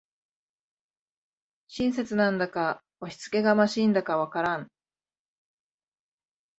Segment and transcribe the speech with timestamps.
[1.67, 4.67] 親切なんだか押しつけがましいんだかわからん